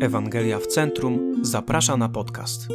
Ewangelia 0.00 0.58
w 0.58 0.66
Centrum 0.66 1.44
zaprasza 1.44 1.96
na 1.96 2.08
podcast. 2.08 2.68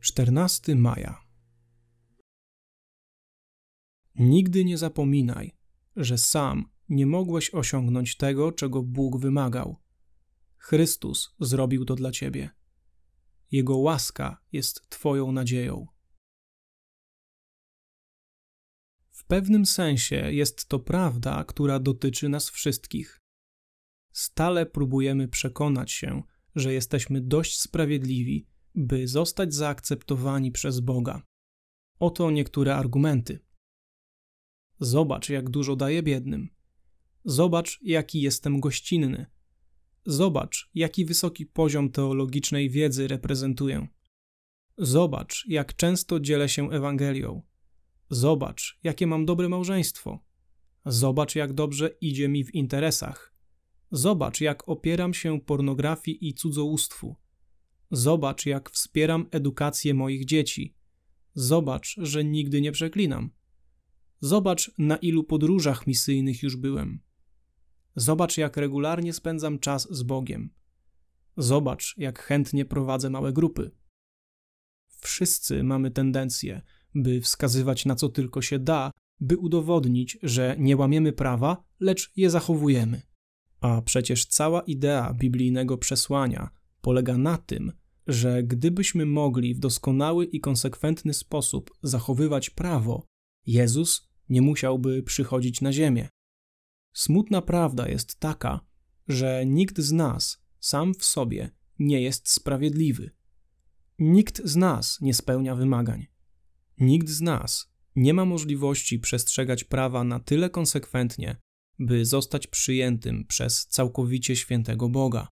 14 0.00 0.74
maja. 0.74 1.20
Nigdy 4.14 4.64
nie 4.64 4.78
zapominaj, 4.78 5.56
że 5.96 6.18
sam 6.18 6.70
nie 6.88 7.06
mogłeś 7.06 7.54
osiągnąć 7.54 8.16
tego, 8.16 8.52
czego 8.52 8.82
Bóg 8.82 9.20
wymagał. 9.20 9.76
Chrystus 10.56 11.34
zrobił 11.40 11.84
to 11.84 11.94
dla 11.94 12.10
ciebie. 12.10 12.50
Jego 13.50 13.76
łaska 13.76 14.42
jest 14.52 14.88
Twoją 14.88 15.32
nadzieją. 15.32 15.86
W 19.10 19.24
pewnym 19.24 19.66
sensie 19.66 20.16
jest 20.32 20.66
to 20.68 20.78
prawda, 20.78 21.44
która 21.44 21.78
dotyczy 21.78 22.28
nas 22.28 22.50
wszystkich. 22.50 23.19
Stale 24.20 24.66
próbujemy 24.66 25.28
przekonać 25.28 25.92
się, 25.92 26.22
że 26.54 26.72
jesteśmy 26.72 27.20
dość 27.20 27.60
sprawiedliwi, 27.60 28.46
by 28.74 29.08
zostać 29.08 29.54
zaakceptowani 29.54 30.52
przez 30.52 30.80
Boga. 30.80 31.22
Oto 31.98 32.30
niektóre 32.30 32.76
argumenty. 32.76 33.38
Zobacz, 34.80 35.28
jak 35.28 35.50
dużo 35.50 35.76
daję 35.76 36.02
biednym. 36.02 36.48
Zobacz, 37.24 37.78
jaki 37.82 38.20
jestem 38.20 38.60
gościnny. 38.60 39.26
Zobacz, 40.06 40.70
jaki 40.74 41.04
wysoki 41.04 41.46
poziom 41.46 41.90
teologicznej 41.90 42.70
wiedzy 42.70 43.08
reprezentuję. 43.08 43.88
Zobacz, 44.78 45.44
jak 45.48 45.76
często 45.76 46.20
dzielę 46.20 46.48
się 46.48 46.70
Ewangelią. 46.70 47.42
Zobacz, 48.10 48.78
jakie 48.82 49.06
mam 49.06 49.26
dobre 49.26 49.48
małżeństwo. 49.48 50.24
Zobacz, 50.86 51.34
jak 51.34 51.52
dobrze 51.52 51.88
idzie 52.00 52.28
mi 52.28 52.44
w 52.44 52.54
interesach. 52.54 53.29
Zobacz, 53.90 54.40
jak 54.40 54.68
opieram 54.68 55.14
się 55.14 55.40
pornografii 55.40 56.28
i 56.28 56.34
cudzołóstwu. 56.34 57.16
Zobacz, 57.90 58.46
jak 58.46 58.70
wspieram 58.70 59.26
edukację 59.30 59.94
moich 59.94 60.24
dzieci. 60.24 60.76
Zobacz, 61.34 61.96
że 61.98 62.24
nigdy 62.24 62.60
nie 62.60 62.72
przeklinam. 62.72 63.30
Zobacz, 64.20 64.70
na 64.78 64.96
ilu 64.96 65.24
podróżach 65.24 65.86
misyjnych 65.86 66.42
już 66.42 66.56
byłem. 66.56 67.00
Zobacz, 67.96 68.38
jak 68.38 68.56
regularnie 68.56 69.12
spędzam 69.12 69.58
czas 69.58 69.88
z 69.90 70.02
Bogiem. 70.02 70.50
Zobacz, 71.36 71.94
jak 71.96 72.22
chętnie 72.22 72.64
prowadzę 72.64 73.10
małe 73.10 73.32
grupy. 73.32 73.70
Wszyscy 75.00 75.62
mamy 75.62 75.90
tendencję, 75.90 76.62
by 76.94 77.20
wskazywać 77.20 77.86
na 77.86 77.94
co 77.94 78.08
tylko 78.08 78.42
się 78.42 78.58
da, 78.58 78.90
by 79.20 79.36
udowodnić, 79.36 80.18
że 80.22 80.56
nie 80.58 80.76
łamiemy 80.76 81.12
prawa, 81.12 81.64
lecz 81.80 82.12
je 82.16 82.30
zachowujemy. 82.30 83.09
A 83.60 83.82
przecież 83.82 84.26
cała 84.26 84.60
idea 84.60 85.14
biblijnego 85.14 85.78
przesłania 85.78 86.50
polega 86.80 87.18
na 87.18 87.38
tym, 87.38 87.72
że 88.06 88.42
gdybyśmy 88.42 89.06
mogli 89.06 89.54
w 89.54 89.58
doskonały 89.58 90.24
i 90.24 90.40
konsekwentny 90.40 91.14
sposób 91.14 91.70
zachowywać 91.82 92.50
prawo, 92.50 93.06
Jezus 93.46 94.08
nie 94.28 94.42
musiałby 94.42 95.02
przychodzić 95.02 95.60
na 95.60 95.72
ziemię. 95.72 96.08
Smutna 96.92 97.42
prawda 97.42 97.88
jest 97.88 98.20
taka, 98.20 98.60
że 99.08 99.46
nikt 99.46 99.78
z 99.78 99.92
nas 99.92 100.44
sam 100.60 100.94
w 100.94 101.04
sobie 101.04 101.50
nie 101.78 102.02
jest 102.02 102.30
sprawiedliwy. 102.30 103.10
Nikt 103.98 104.44
z 104.44 104.56
nas 104.56 105.00
nie 105.00 105.14
spełnia 105.14 105.54
wymagań. 105.54 106.06
Nikt 106.78 107.08
z 107.08 107.20
nas 107.20 107.72
nie 107.96 108.14
ma 108.14 108.24
możliwości 108.24 108.98
przestrzegać 108.98 109.64
prawa 109.64 110.04
na 110.04 110.20
tyle 110.20 110.50
konsekwentnie, 110.50 111.36
by 111.80 112.04
zostać 112.04 112.46
przyjętym 112.46 113.24
przez 113.24 113.66
całkowicie 113.66 114.36
świętego 114.36 114.88
Boga. 114.88 115.28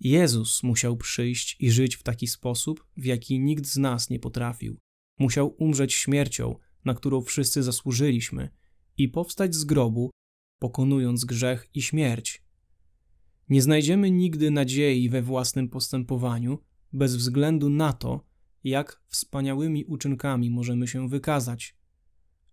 Jezus 0.00 0.62
musiał 0.62 0.96
przyjść 0.96 1.56
i 1.60 1.70
żyć 1.70 1.96
w 1.96 2.02
taki 2.02 2.26
sposób, 2.26 2.86
w 2.96 3.04
jaki 3.04 3.40
nikt 3.40 3.66
z 3.66 3.76
nas 3.76 4.10
nie 4.10 4.18
potrafił. 4.18 4.78
Musiał 5.18 5.54
umrzeć 5.58 5.94
śmiercią, 5.94 6.56
na 6.84 6.94
którą 6.94 7.22
wszyscy 7.22 7.62
zasłużyliśmy, 7.62 8.50
i 8.96 9.08
powstać 9.08 9.54
z 9.54 9.64
grobu, 9.64 10.10
pokonując 10.58 11.24
grzech 11.24 11.68
i 11.74 11.82
śmierć. 11.82 12.42
Nie 13.48 13.62
znajdziemy 13.62 14.10
nigdy 14.10 14.50
nadziei 14.50 15.08
we 15.08 15.22
własnym 15.22 15.68
postępowaniu, 15.68 16.58
bez 16.92 17.16
względu 17.16 17.70
na 17.70 17.92
to, 17.92 18.24
jak 18.64 19.02
wspaniałymi 19.08 19.84
uczynkami 19.84 20.50
możemy 20.50 20.88
się 20.88 21.08
wykazać. 21.08 21.76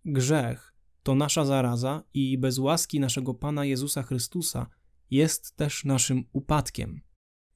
Grzech 0.04 0.74
to 1.08 1.14
nasza 1.14 1.44
zaraza 1.44 2.04
i 2.14 2.38
bez 2.38 2.58
łaski 2.58 3.00
naszego 3.00 3.34
Pana 3.34 3.64
Jezusa 3.64 4.02
Chrystusa 4.02 4.66
jest 5.10 5.56
też 5.56 5.84
naszym 5.84 6.24
upadkiem. 6.32 7.00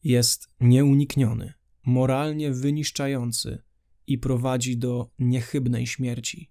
Jest 0.05 0.49
nieunikniony, 0.61 1.53
moralnie 1.87 2.53
wyniszczający 2.53 3.63
i 4.07 4.19
prowadzi 4.19 4.79
do 4.79 5.11
niechybnej 5.19 5.87
śmierci. 5.87 6.51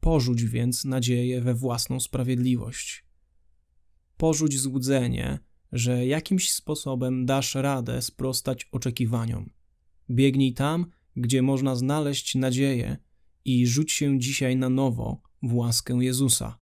Porzuć 0.00 0.44
więc 0.44 0.84
nadzieję 0.84 1.40
we 1.40 1.54
własną 1.54 2.00
sprawiedliwość. 2.00 3.04
Porzuć 4.16 4.60
złudzenie, 4.60 5.38
że 5.72 6.06
jakimś 6.06 6.52
sposobem 6.52 7.26
dasz 7.26 7.54
radę 7.54 8.02
sprostać 8.02 8.68
oczekiwaniom. 8.72 9.50
Biegnij 10.10 10.54
tam, 10.54 10.86
gdzie 11.16 11.42
można 11.42 11.76
znaleźć 11.76 12.34
nadzieję 12.34 12.96
i 13.44 13.66
rzuć 13.66 13.92
się 13.92 14.18
dzisiaj 14.18 14.56
na 14.56 14.68
nowo 14.68 15.31
w 15.42 15.54
łaskę 15.54 15.94
Jezusa. 15.94 16.58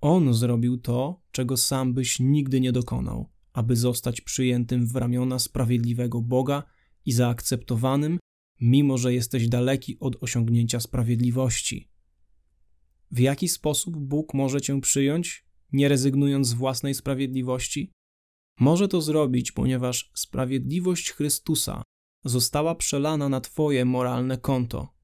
On 0.00 0.34
zrobił 0.34 0.78
to, 0.78 1.22
czego 1.30 1.56
sam 1.56 1.94
byś 1.94 2.20
nigdy 2.20 2.60
nie 2.60 2.72
dokonał, 2.72 3.30
aby 3.52 3.76
zostać 3.76 4.20
przyjętym 4.20 4.86
w 4.86 4.96
ramiona 4.96 5.38
sprawiedliwego 5.38 6.20
Boga 6.20 6.62
i 7.06 7.12
zaakceptowanym, 7.12 8.18
mimo 8.60 8.98
że 8.98 9.14
jesteś 9.14 9.48
daleki 9.48 9.98
od 10.00 10.22
osiągnięcia 10.22 10.80
sprawiedliwości. 10.80 11.90
W 13.10 13.18
jaki 13.18 13.48
sposób 13.48 13.96
Bóg 13.96 14.34
może 14.34 14.60
cię 14.60 14.80
przyjąć, 14.80 15.46
nie 15.72 15.88
rezygnując 15.88 16.48
z 16.48 16.52
własnej 16.52 16.94
sprawiedliwości? 16.94 17.92
Może 18.60 18.88
to 18.88 19.00
zrobić, 19.00 19.52
ponieważ 19.52 20.10
sprawiedliwość 20.14 21.10
Chrystusa 21.10 21.82
została 22.24 22.74
przelana 22.74 23.28
na 23.28 23.40
Twoje 23.40 23.84
moralne 23.84 24.38
konto. 24.38 24.99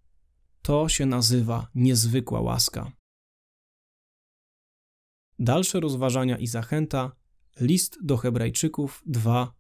To 0.66 0.88
się 0.88 1.06
nazywa 1.06 1.71
niezwykła 1.75 2.41
łaska. 2.41 2.93
Dalsze 5.38 5.81
rozważania 5.81 6.38
i 6.38 6.47
zachęta. 6.47 7.16
List 7.60 7.99
do 8.03 8.16
Hebrajczyków 8.16 9.03
2, 9.06 9.55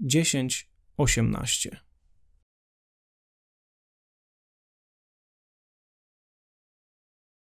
10, 0.00 0.70
18. 0.96 1.80